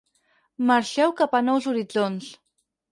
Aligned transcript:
Marxeu 0.69 1.15
cap 1.21 1.39
a 1.41 1.45
nous 1.51 1.69
horitzons. 1.75 2.35